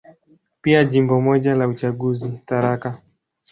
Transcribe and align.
Pia 0.61 0.83
Jimbo 0.85 1.21
moja 1.21 1.55
la 1.55 1.67
uchaguzi, 1.67 2.41
Tharaka. 2.45 3.01